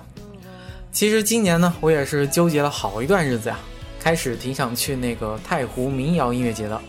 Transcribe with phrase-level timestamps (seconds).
[0.92, 3.58] 其实今年呢，我也是纠结了好一段日子呀，
[4.00, 6.80] 开始挺想去那个太湖民谣音乐节的，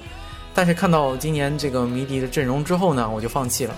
[0.52, 3.74] 但是看到今年这个迷笛的阵容之后呢，我就放弃了，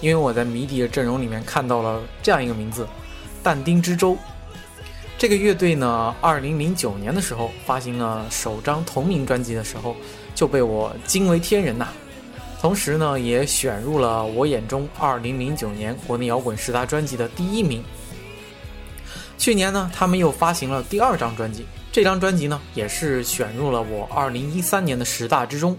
[0.00, 2.86] 因为我在迷笛的阵容里面看到了这样一个名字——
[3.42, 4.16] 但丁之舟。
[5.20, 9.94] 这个乐队呢，二零零九年的时候发行了首张同名专辑的时候，
[10.34, 11.88] 就被我惊为天人呐。
[12.58, 17.84] 同时呢，也选入了我眼中二零零九年国内摇滚十大专辑的第一名。
[19.36, 25.76] 去年呢，他们又发行了第二张专辑，这张专辑呢，也是选入了我二零一三年的十大之中。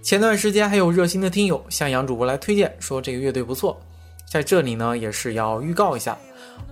[0.00, 3.82] 前段时间还有热心的听友向杨主播来推荐，说这个乐队不错，
[4.26, 6.16] 在这里呢，也是要预告一下。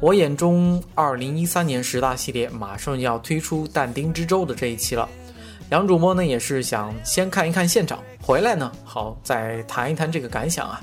[0.00, 5.08] 我眼中，二零一三年十大系列马上要推出但丁之舟的这一期了。
[5.70, 10.80] 杨主播呢也是想先看一看现场，回来呢好再谈一谈这个感想啊。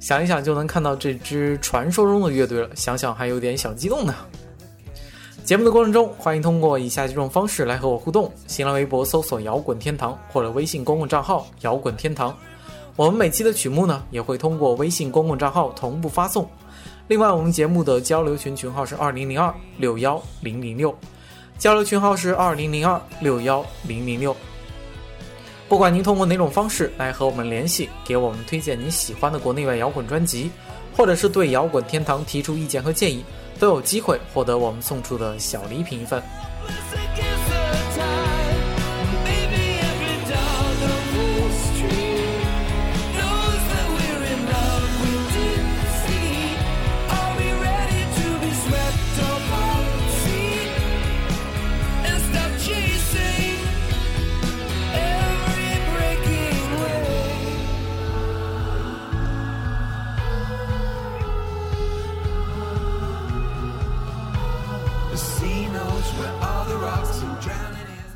[0.00, 4.14] 想一想就能看到这支传说中的乐队了，想想还有点小激动呢。
[5.44, 12.36] 节目的过程中，欢迎通过以下几种方式来和我互动：新浪微博搜索“摇滚天堂”或者微信公共账号“摇滚天堂”。
[12.94, 16.48] 我们每期的曲目呢也会通过微信公共账号同步发送。
[17.08, 20.94] 另外，我们节目的交流群群号是二零零二六幺零零六，
[21.58, 24.34] 交流群号是二零零二六幺零零六。
[25.68, 30.50] 不管您通过哪种方式来和我们联系，给我们推荐你喜欢的国内外摇滚专辑，
[30.94, 33.24] 或者是对摇滚天堂提出意见和建议，
[33.58, 36.22] 都有机会获得我们送出的小礼品一份。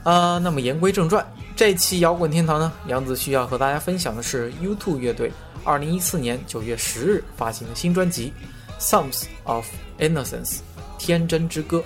[0.06, 5.32] 啊，那么言归正传，这期摇滚天堂呢，杨子需要和大家分享的是 U2 乐队
[5.64, 8.32] 二零一四年九月十日发行的新专辑
[8.80, 9.66] 《Songs of
[9.98, 10.58] Innocence》
[10.96, 11.82] 天真之歌。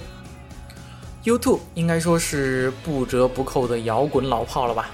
[1.24, 4.90] U2 应该说是不折不扣的摇滚老炮了吧？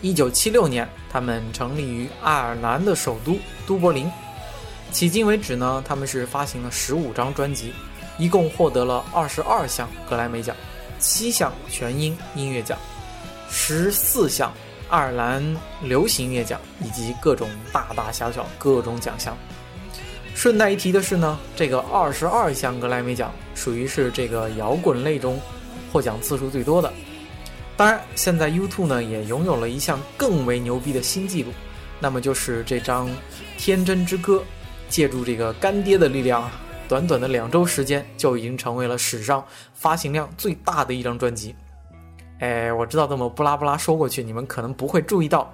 [0.00, 4.10] 一九七六年，他们成立于爱尔兰的首都都柏林。
[4.90, 7.74] 迄今为止呢，他们是发行了十五张专辑，
[8.16, 10.56] 一共获得了二十二项格莱美奖。
[10.98, 12.78] 七项全英音乐奖，
[13.50, 14.52] 十四项
[14.88, 15.42] 爱尔兰
[15.82, 19.36] 流行音乐奖，以及各种大大小小各种奖项。
[20.34, 25.40] 顺带一提的是呢，这个二十二项格莱美奖属于是这个摇滚类中
[25.92, 26.92] 获奖次数最多的。
[27.76, 31.52] 当然，现在 U2 呢也拥有了一项更为牛逼的新纪录，
[32.00, 33.08] 那么就是这张
[33.58, 34.36] 《天真之歌》，
[34.88, 36.52] 借助这个干爹的力量啊。
[36.88, 41.54] 短短的两周时间，就已经成为了史上发行量最大的一张专辑。
[42.38, 45.52] 哎，我知道这么布拉布拉说过去，你们可能不会注意到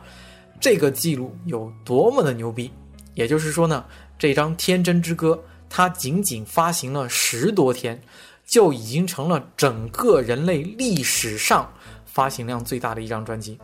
[0.60, 2.70] 这个记录有多么的牛逼。
[3.14, 3.84] 也就是说呢，
[4.18, 5.34] 这张《天真之歌》
[5.70, 7.98] 它仅仅发行了十多天，
[8.44, 11.72] 就已经成了整个人类历史上
[12.04, 13.58] 发行量最大的一张专辑。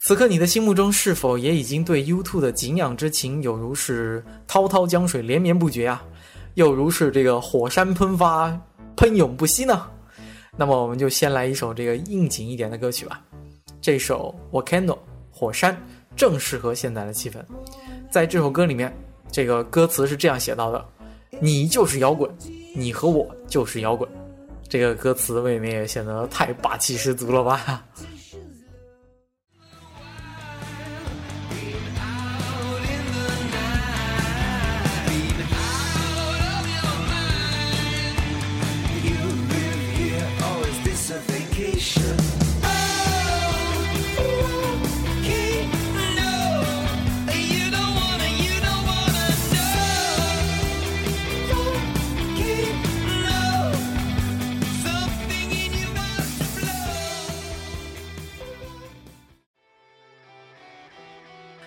[0.00, 6.04] 此刻，你的心目中是否也已经对 U2 的敬仰之情有如是滔滔江水连绵不绝啊？
[6.54, 8.56] 又如是这个火山喷发，
[8.96, 9.86] 喷涌不息呢。
[10.56, 13.20] 那么我们就先来一首这个应景一点的歌曲吧。
[13.80, 14.34] 这首
[14.64, 14.86] 《Volcano》
[15.30, 15.76] 火山
[16.14, 17.36] 正适合现在的气氛。
[18.08, 18.96] 在这首歌里面，
[19.32, 20.84] 这个歌词是这样写到的
[21.42, 22.30] ：“你就是摇滚，
[22.74, 24.08] 你和我就是摇滚。”
[24.68, 27.84] 这个歌词未免也显得太霸气十足了吧？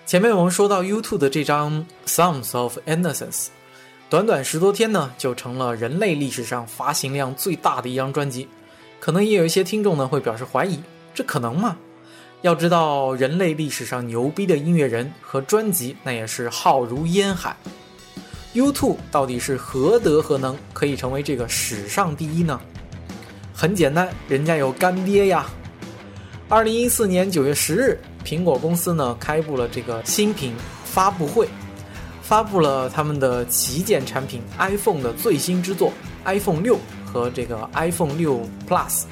[0.08, 3.30] 前面我们说到 YouTube 的这张《Songs of Innocence》，
[4.10, 8.48] 短短十多天呢，就成了人类历史上发行量最大的一张专辑。
[9.02, 10.80] 可能也有一些听众呢会表示怀疑，
[11.14, 11.76] 这可能吗？
[12.42, 17.58] 要知道，人类历史上牛逼的音乐人和专辑，那也是浩如烟海。
[18.56, 22.58] YouTube 到底是何德何能，可以成为这个史上第一呢？
[23.54, 25.46] 很简单，人家有干爹呀。
[26.50, 30.54] 二零一四年九月十日，苹果公司呢开布了这个新品
[30.86, 31.46] 发布会，
[32.22, 35.92] 发布了他们的旗舰产品 iPhone 的最新之作
[36.24, 39.04] iPhone 六和这个 iPhone 六 Plus，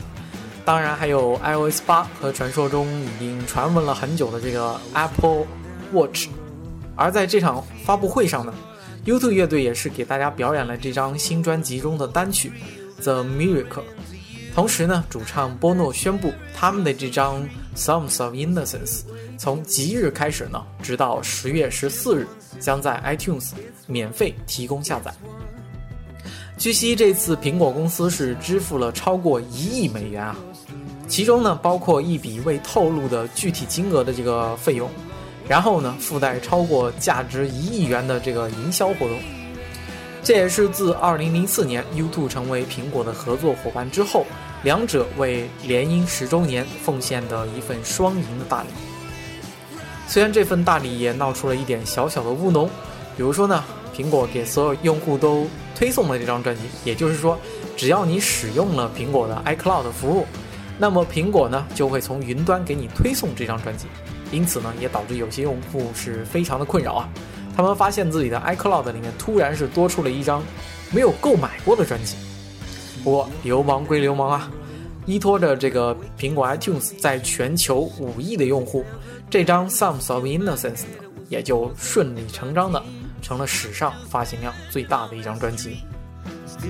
[0.63, 5.45] 当然还有 iOS 八和传说中已经传闻了很久的这个 Apple
[5.91, 6.29] Watch。
[6.95, 8.53] 而在这场发布会上呢。
[9.05, 12.51] YouTube 乐队也是给大家表演了这张新专辑中的单曲
[13.03, 13.65] 《The Miracle》，
[14.55, 17.43] 同时呢，主唱波诺宣布他们的这张
[17.75, 19.01] 《Songs of Innocence》
[19.37, 22.25] 从即日开始呢，直到十月十四日，
[22.57, 23.51] 将在 iTunes
[23.85, 25.13] 免费提供下载。
[26.57, 30.37] 据悉，这次苹果公司是支付了超过一亿美元啊，
[31.05, 34.89] 其中呢，包括一笔未透露的具体金额的这个费用。
[35.49, 39.19] 然后呢，附带超过价值一亿元的这个营销活动，
[40.23, 44.25] 这也是自2004年 YouTube 成为苹果的合作伙伴之后，
[44.63, 48.69] 两者为联姻十周年奉献的一份双赢的大礼。
[50.07, 52.67] 虽然这份大礼也闹出了一点小小的乌龙，
[53.17, 53.63] 比如说呢，
[53.95, 57.37] 苹果给所有用户都推送了这张专辑，也就是说，
[57.75, 60.25] 只要你使用了苹果的 iCloud 服务，
[60.77, 63.87] 那么苹果呢就会从云端给你推送这张专辑。
[64.31, 67.09] 因此呢，也导致有些用户是非常的困扰啊。
[67.55, 70.43] 他们发现自己的 iCloud 里面突然是多出了一张
[70.91, 72.15] 没有购买过的专辑。
[73.05, 74.51] 不过流氓归流氓啊，
[75.05, 78.83] 依托着这个苹果 iTunes 在全球五亿的用户，
[79.29, 80.85] 这张 Songs of Innocence
[81.29, 82.81] 也就顺理成章的
[83.21, 85.77] 成了史上发行量最大的一张专辑。
[86.59, 86.69] 对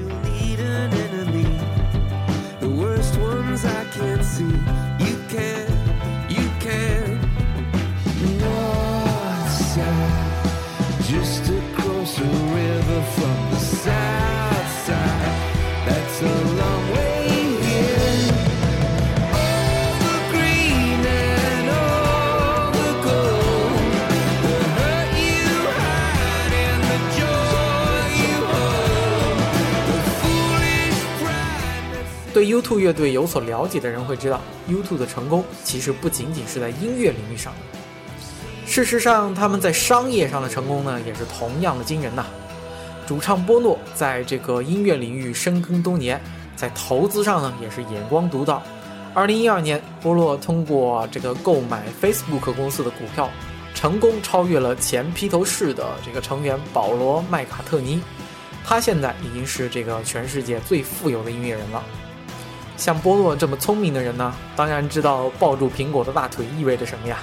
[32.66, 37.78] U2 乐队有所了解的人会知道，U2 的成功其实不仅仅是在音乐领域上的。
[38.68, 42.26] 事实上，他们在商业上的成功呢，也是同样的惊人呐。
[43.06, 46.20] 主唱波诺在这个音乐领域深耕多年，
[46.56, 48.64] 在投资上呢也是眼光独到。
[49.14, 53.30] 二零一二年，波诺通过这个购买 Facebook 公司的股票，
[53.76, 58.02] 成功超越了前披头士的这个成员保罗麦卡特尼。
[58.64, 61.84] 他现在已经是这个全世界最富有的音乐人了。
[62.78, 67.20] 像波洛这么聪明的人呢，当然知道抱住苹果的大腿意味着什么呀。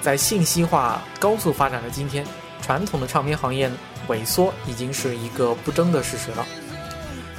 [0.00, 2.24] 在信息化高速发展的今天，
[2.62, 3.70] 传统的唱片行业
[4.08, 6.46] 萎缩已经是一个不争的事实了。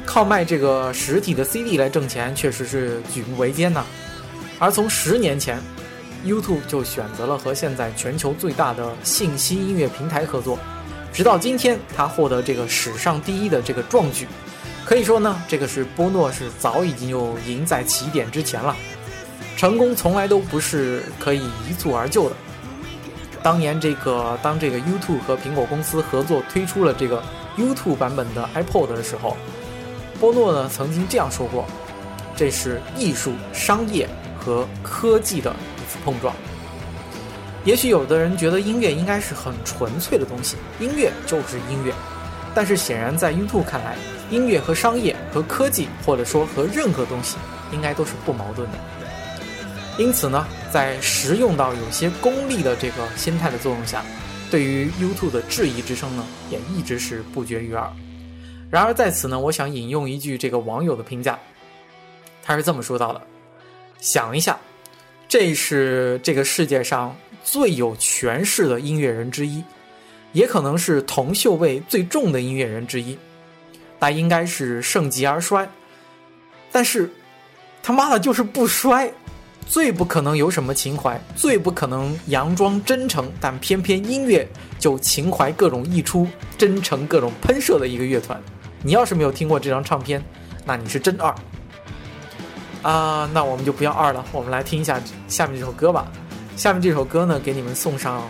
[0.06, 3.84] 靠卖这个实体的 CD 来挣钱，确实是举步维艰呐。
[4.60, 5.60] 而从十年前
[6.26, 10.58] ，YouTube 就选择了和现在全球最大的信息音乐平台合作，
[11.14, 14.28] 直到今天，他获得这个史上第一的这个壮举。
[14.86, 18.76] 可以说呢，这个是波诺是早已经就赢在起点之前了。
[19.58, 22.36] 成功从来都不是可以一蹴而就的。
[23.42, 27.24] 当年这个当这个 YouTube 和苹果公司合作推出了这个
[27.58, 29.36] YouTube 版本的 iPod 的时候，
[30.20, 31.66] 波诺呢曾经这样说过
[32.38, 36.36] ：“这是艺术、商业和科技的一次碰撞。”
[37.66, 41.92] 也许有的人觉得音乐应该是很纯粹的东西，音乐就是音乐。
[42.54, 43.96] 但是显然在 YouTube 看来，
[44.30, 47.38] 音乐和商业和科技，或者说和任何东西，
[47.72, 48.78] 应该都是不矛盾的。
[49.98, 54.04] 因此呢，在实用到有些功利的这个心态的作用下，
[54.52, 57.90] 对于 YouTube 的质疑之声呢，也一直是不绝于耳。
[58.70, 61.40] 然而在此呢，我想引用一句这个网友的评价，
[62.44, 63.22] 他是这么说到的：
[64.02, 64.60] 想一下，
[65.30, 69.64] 这是这个世界上最有权势的音乐人之一，
[70.34, 73.18] 也可能是铜锈味最重的音乐人之一。
[74.06, 75.68] 那应该是盛极而衰，
[76.72, 77.12] 但是
[77.82, 79.12] 他妈的就是不衰，
[79.66, 84.48] 最不可能有什么情怀，最不可能佯装真诚，但偏偏音乐
[84.78, 88.40] 就情怀各种溢出，真诚各种喷射的一个乐团。
[88.84, 90.24] 你要是没有听过这张唱片，
[90.66, 91.34] 那你是真二
[92.84, 93.28] 啊！
[93.34, 96.12] 那我们就不要二了，我们来听一下下面这首歌吧。
[96.56, 98.22] 下面这首歌呢，给你们送上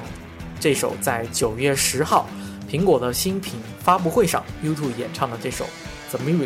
[0.58, 2.30] 这首在九月十号
[2.70, 5.66] 苹果的新品发布会上 YouTube 演唱的这首
[6.10, 6.46] 《The Miracle》。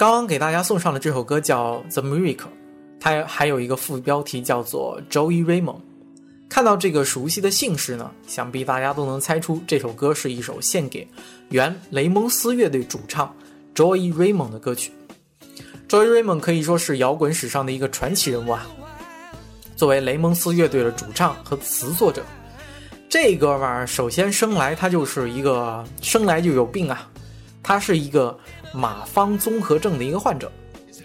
[0.00, 2.36] 刚刚给大家送上的这首歌叫《The Miracle》，
[2.98, 5.80] 它还有一个副标题叫做 Joey Raymond。
[6.48, 11.06] 看到这个熟悉的姓氏呢，想必大家都能猜出这首歌是一首献给
[11.50, 13.30] 原雷蒙斯乐队主唱
[13.74, 14.90] Joey Raymond 的歌曲。
[15.86, 18.66] Joey Raymond 可以说是摇滚史上的一个传奇人物啊。
[19.76, 22.24] 作为雷蒙斯乐队的主唱和词作者，
[23.06, 27.09] 这哥们儿首先生来他就是一个生来就有病啊，
[27.62, 28.38] 他是一个。
[28.72, 30.48] 马方综合症的一个患者，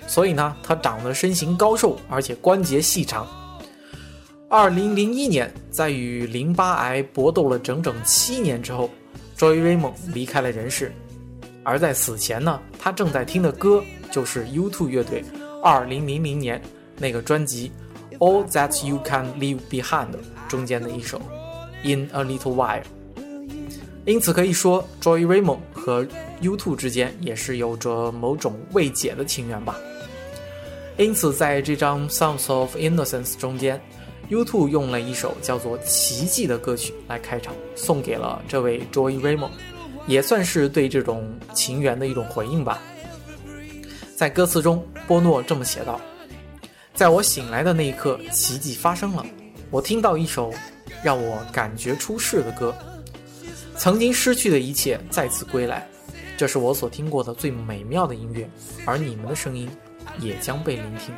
[0.05, 3.25] 所以呢，他长得身形高瘦，而且关节细长。
[4.47, 8.87] 二零零一年，在与淋巴癌搏斗了整整七年之后
[9.35, 10.93] ，Joy Raymond 离开了人世。
[11.63, 15.25] 而在此前呢，他正在听的歌就是 U2 乐队
[15.63, 16.61] 二零零零年
[16.99, 17.71] 那个专辑
[18.19, 20.11] 《All That You Can Leave Behind》
[20.47, 21.19] 中间的一首
[21.83, 22.83] 《In a Little While》。
[24.05, 26.03] 因此可以说，Joy Raymond 和
[26.41, 29.77] U2 之间也是有着某种未解的情缘吧。
[30.97, 33.79] 因此，在这张《Sounds of Innocence》中间
[34.31, 39.51] ，U2 用了一首叫做《奇迹》的歌曲来开场，送给了这位 Joy Raymond，
[40.07, 42.81] 也算是对这种情缘的一种回应吧。
[44.15, 46.01] 在歌词中，波诺这么写道
[46.95, 49.23] ：“在我醒来的那一刻，奇迹发生了，
[49.69, 50.51] 我听到一首
[51.03, 52.73] 让我感觉出世的歌。”
[53.77, 55.87] 曾经失去的一切再次归来，
[56.37, 58.49] 这是我所听过的最美妙的音乐，
[58.85, 59.69] 而你们的声音
[60.19, 61.13] 也将被聆听。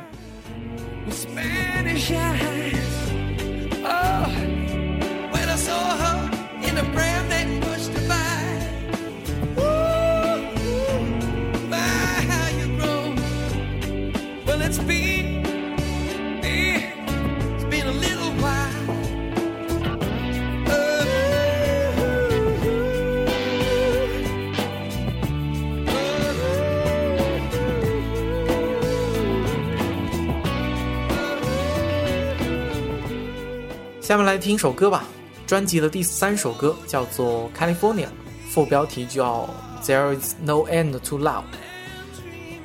[34.08, 35.04] 下面来听首歌吧，
[35.46, 38.06] 专辑的第三首歌叫做《California》，
[38.48, 39.46] 副标题叫
[39.86, 41.42] 《There Is No End to Love》。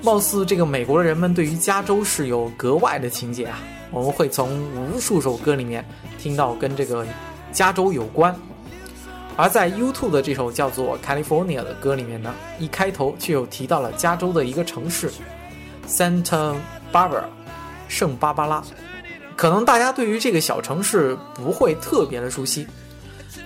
[0.02, 3.60] 貌似这个美国的人们对于加州是有格外的情结啊，
[3.92, 5.86] 我们会从无数首歌里面
[6.18, 7.06] 听到跟这个
[7.52, 8.34] 加州有关。
[9.36, 15.12] 而在 U2 的这首叫做《California》的歌里面呢，一开头却又提到了加州的一个城市
[15.90, 16.56] ——Santa
[16.94, 17.26] Barbara，
[17.90, 18.64] 圣巴巴拉。
[19.36, 22.68] 可能大家对于这个小城市不会特别的熟悉，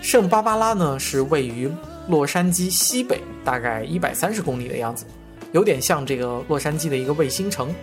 [0.02, 1.70] 圣巴巴拉呢是位于
[2.08, 5.06] 洛杉矶西北大概一百三十公里的样子，
[5.54, 7.74] 有点像这个洛杉矶的一个卫星城。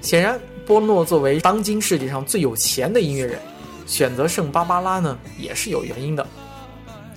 [0.00, 3.38] 显然，波诺作为当今世界上最有钱的音乐人，
[3.86, 6.26] 选择圣巴巴拉呢也是有原因的，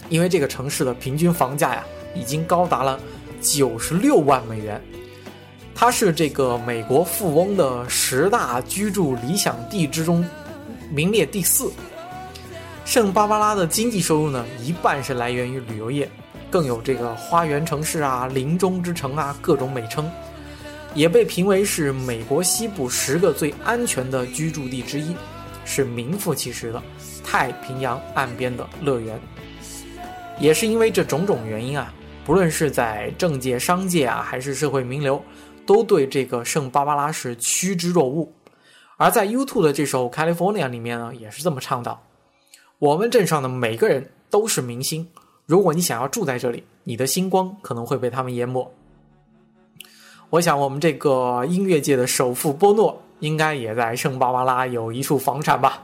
[0.10, 1.86] 因为这个城市的平均房价呀
[2.16, 2.98] 已经高达了
[3.42, 4.82] 九十六万美元。
[5.80, 10.28] 它是这个美国富翁的十大居住理想地之中，
[10.90, 11.72] 名列第四。
[12.84, 16.10] 圣巴巴拉的经济收入呢，一半是来源于旅游业，
[16.50, 20.10] 更有这个花园城市啊、林中之城啊各种美称，
[20.96, 25.16] 也被评为是美国西部十个最安全的居住地之一，
[25.64, 26.82] 是名副其实的
[27.24, 29.20] 太平洋岸边的乐园。
[30.40, 31.94] 也是因为这种种原因啊，
[32.26, 35.24] 不论是在政界、商界啊，还是社会名流。
[35.68, 38.28] 都对这个圣巴巴拉是趋之若鹜，
[38.96, 42.02] 而在 U2 的这首《California》里面呢，也是这么唱道
[42.80, 45.06] ：“我们镇上的每个人都是明星，
[45.46, 48.74] 如果你想要住在这里，你的星光可能会被他们淹没。”
[50.32, 55.84] 我想，我们这个音乐界的首富波诺应该也在圣巴巴拉有一处房产吧。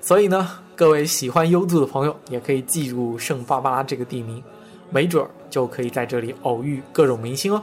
[0.00, 4.42] 所以呢，各位喜欢 U2 的朋友也可以记住圣巴巴拉这个地名，
[4.88, 7.62] 没准儿就可以在这里偶遇各种明星哦。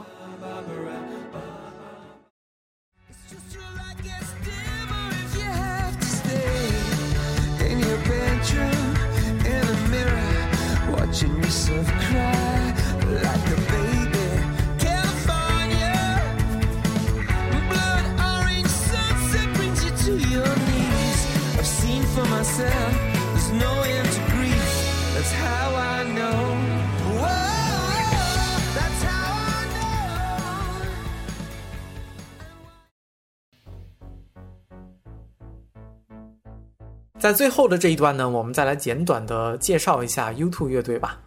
[37.18, 41.20] 在最后的这一段呢，我们再来简短的介绍一下 U2 乐队吧。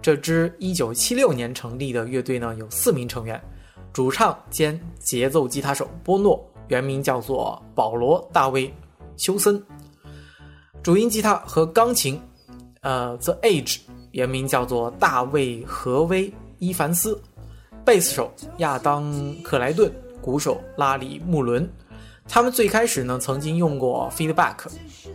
[0.00, 3.40] 这支1976年成立的乐队呢，有四名成员，
[3.92, 8.68] 主唱兼节奏吉他手波诺，原名叫做保罗·大卫·
[9.16, 9.60] 休森；
[10.80, 12.20] 主音吉他和钢琴，
[12.82, 13.80] 呃，The Age，
[14.12, 17.16] 原名叫做大卫·何威·伊凡斯；
[17.84, 19.04] 贝斯手亚当·
[19.42, 21.68] 克莱顿，鼓手拉里·穆伦。
[22.28, 24.56] 他们最开始呢，曾经用过 Feedback、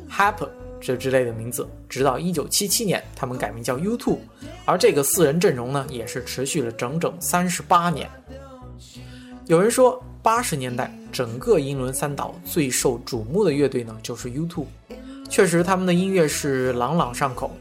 [0.09, 0.49] Happen
[0.79, 4.17] 这之类的名字，直到1977年，他们改名叫 U2，
[4.65, 8.07] 而这个四人阵容呢，也是持续了整整三十八年。
[9.47, 14.65] 有人说，八十年代整个英伦三岛最受瞩目的乐队呢，就是 U2。
[15.29, 17.51] 确实，他们的音乐是朗朗上口，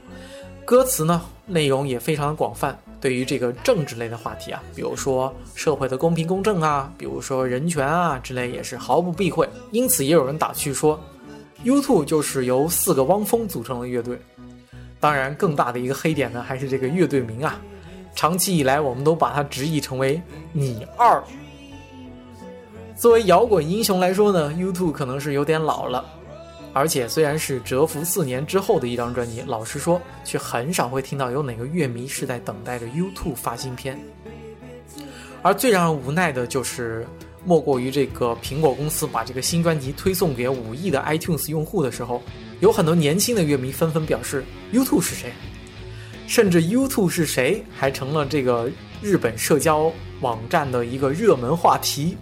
[0.65, 2.79] 歌词呢内容也非常的广泛。
[3.01, 9.49] 对于这个政治类的话题啊，比如说社会的公平公正啊，比如说人权啊之类，也是毫不避讳。
[9.71, 10.99] 因此，也有人打趣说
[11.65, 14.19] ，U2 就是由四个汪峰组成的乐队。
[14.99, 17.61] 当然，更大的一个黑点呢，还是这个乐队名啊，
[18.15, 20.21] 长期以来我们都把它直译成为
[20.53, 21.23] “你二”。
[22.97, 26.03] 作为摇滚英雄来说呢，U2 可能是有点老了。
[26.77, 33.99] 而且虽然是蛰伏四年之后的一张专辑，老实说，却很少会听到有哪个乐迷是在等待着 U2 发新片。
[35.41, 37.07] 而最让人无奈的就是，
[37.47, 42.23] 莫过于这个苹果公司把这个新专辑推送给五亿的 iTunes 用户的时候，
[42.61, 45.33] 有很多年轻的乐迷纷纷表示 U2 是谁，
[46.27, 52.19] 甚至 U2 是谁还成了这个日本社交网站的一个热门话题。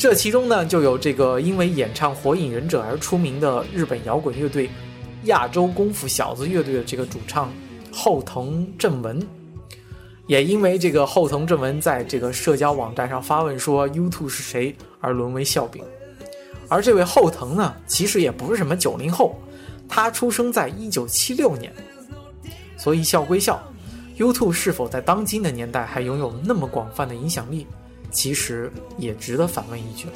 [0.00, 4.70] 这其中呢，就有这个因为演唱《火影忍者》而出名的日本摇滚乐队
[5.24, 7.52] 亚洲功夫小子乐队的这个主唱
[7.92, 9.20] 后藤正文，
[10.26, 15.84] 也因为这个后藤正文在这个社交网站上发问说 “U2 是谁”而沦为笑柄。
[16.70, 19.38] 而这位后藤呢，其实也不是什么九零后，
[19.86, 21.70] 他出生在一九七六年，
[22.78, 23.62] 所以笑归笑
[24.16, 27.66] ，U2 是否在当今的年代还拥有那么广泛的影响力？
[28.10, 30.08] 其实也值得反问一句。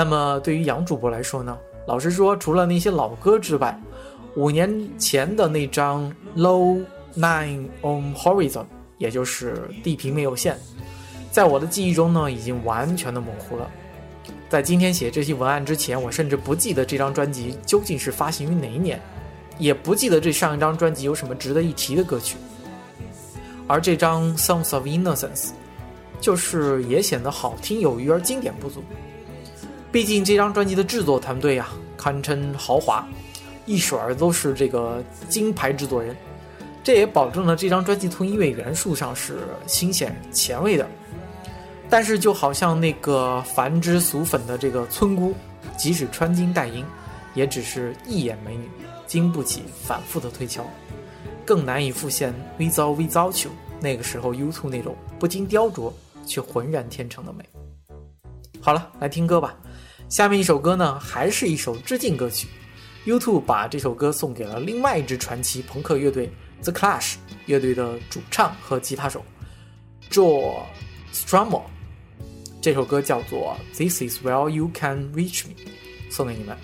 [0.00, 1.54] 那么对于杨主播来说呢？
[1.86, 3.78] 老实说，除了那些老歌之外，
[4.34, 6.10] 五年前的那张
[6.40, 6.82] 《Low
[7.14, 8.62] Nine on Horizon》，
[8.96, 10.56] 也就是地平没有线，
[11.30, 13.70] 在我的记忆中呢，已经完全的模糊了。
[14.48, 18.98] 在今天写这些文案之前，我甚至不记得这张专辑究竟是发行于哪一年，
[19.58, 22.38] 也不记得这上一张专辑有什么值得一提的歌曲。
[23.66, 25.48] 而这张《Songs of Innocence》，
[26.22, 28.82] 就是也显得好听有余而经典不足。
[29.92, 33.06] 毕竟这张专辑的制作团队呀，堪称豪华，
[33.66, 36.16] 一水儿都是这个金牌制作人，
[36.84, 40.86] 这也保证了这张专辑从音乐元素上是新鲜前卫的。
[41.88, 45.34] 但是就好像那个凡之俗粉的这个村姑，
[45.76, 46.84] 即使穿金戴银，
[47.34, 48.70] 也只是一眼美女，
[49.08, 50.64] 经不起反复的推敲，
[51.44, 53.50] 更难以复现 Without Without You
[53.80, 55.92] 那个时候 U2 那种不经雕琢
[56.24, 57.44] 却浑然天成的美。
[58.60, 59.56] 好了，来听歌吧。
[60.10, 62.48] 下面一首歌呢，还是一首致敬歌曲。
[63.06, 66.28] YouTube 把这首歌送给了另外一支传奇朋克乐队
[66.64, 67.14] The Clash
[67.46, 69.24] 乐队的主唱和吉他手
[70.10, 70.64] Joe
[71.12, 71.62] Strummer。
[72.60, 75.54] 这首歌叫做《This Is Where You Can Reach Me》，
[76.12, 76.56] 送给你们。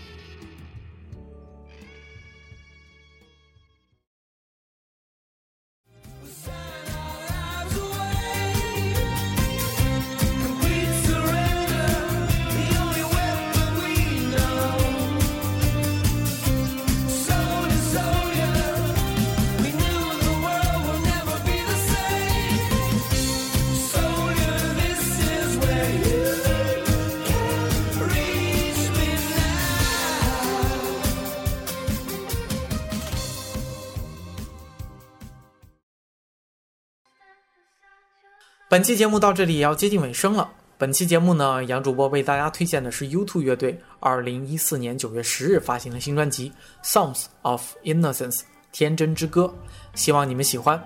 [38.77, 40.51] 本期节目到这里也要接近尾声了。
[40.77, 46.53] 本期节目呢，杨主播为大家推荐的是 U2 乐队2014年9月10日发行的新专辑
[46.87, 48.41] 《Songs of Innocence》
[48.73, 49.51] 天真之歌，
[49.95, 50.79] 希望你们喜欢。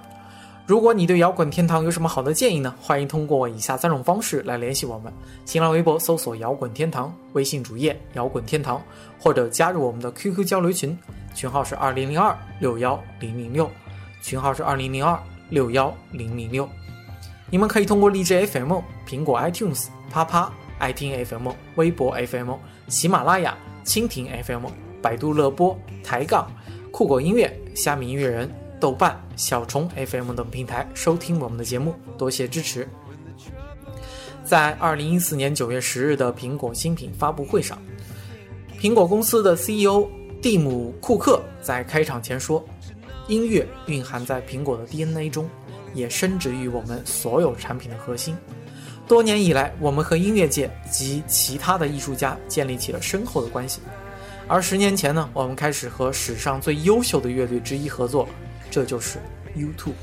[0.68, 2.72] 如果你对摇滚天堂有什么好的建议呢？
[2.80, 5.12] 欢迎通过以下三种方式来联系我们：
[5.44, 8.80] 新浪微博搜索“摇滚天堂”，微信主页“摇滚天堂”，
[9.18, 10.96] 或者加入我们的 QQ 交流群，
[11.34, 13.68] 群号是二零零二六幺零零六，
[14.22, 16.68] 群号是二零零二六幺零零六。
[17.50, 18.74] 你们可以通过荔枝 FM、
[19.06, 22.52] 苹果 iTunes、啪啪、爱听 FM、微博 FM、
[22.88, 24.66] 喜马拉雅、蜻蜓 FM、
[25.02, 26.50] 百度乐播、抬杠、
[26.92, 28.50] 酷狗音乐、虾米音乐人。
[28.80, 32.88] 豆瓣、小虫 FM 等平台收听我们的节目，多谢支持。
[34.42, 37.78] 在二零一四年九月十日的苹果新品发布会上，
[38.80, 40.08] 苹果公司的 CEO
[40.40, 42.64] 蒂姆·库克在开场前说
[43.28, 45.46] ：“音乐蕴含在苹果的 DNA 中，
[45.94, 48.36] 也深植于我们所有产品的核心。
[49.06, 53.80] 多年以来，我们和音乐界及其他的艺术家建立起了深厚的关系。
[54.46, 58.28] 而十年前呢，我们开始和史上最优秀的乐队之一合作。”
[58.70, 59.18] 这就是
[59.56, 59.94] YouTube，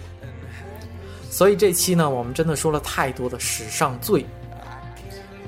[1.32, 4.26] 所以这期呢，我们真的说了太多的史上最，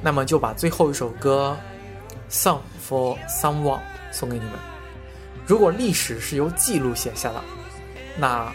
[0.02, 1.58] 那么就把最后一首歌
[2.34, 3.78] 《Song for Someone》
[4.10, 4.54] 送给你们。
[5.46, 7.44] 如果历史是由记录写下的，
[8.18, 8.50] 那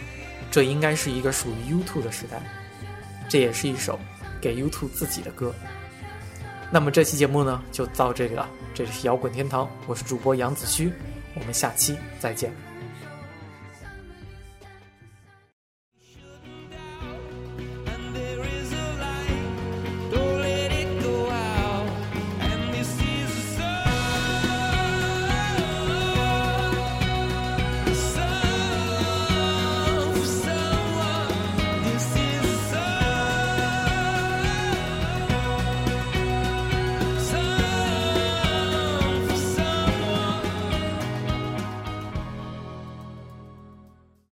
[0.55, 2.41] 这应该是一个属于 YouTube 的时代，
[3.27, 3.99] 这也是一首
[4.39, 5.53] 给 YouTube 自己的歌。
[6.71, 8.47] 那么这期节目呢，就到这里了。
[8.73, 10.89] 这里是摇滚天堂，我是主播杨子虚，
[11.33, 12.53] 我们下期再见。